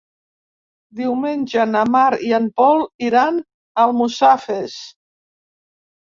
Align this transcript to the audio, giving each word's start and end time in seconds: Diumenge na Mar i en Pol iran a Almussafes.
Diumenge 1.01 1.65
na 1.73 1.83
Mar 1.97 2.07
i 2.29 2.33
en 2.39 2.47
Pol 2.63 2.81
iran 3.09 3.39
a 3.43 3.85
Almussafes. 3.85 4.81